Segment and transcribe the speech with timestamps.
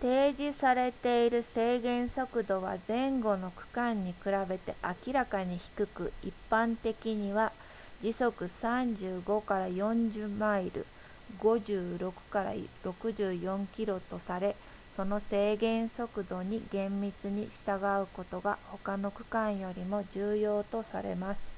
[0.00, 4.16] 提示されている制限速度は前後の区間に比
[4.48, 4.74] べて
[5.06, 7.52] 明らかに低く一般的には
[8.02, 10.84] 時速 35～40 マイル
[11.38, 14.56] 56～64 キロとされ
[14.88, 21.52] その制限速度に厳密に従うことが他の区間よりも重要とされます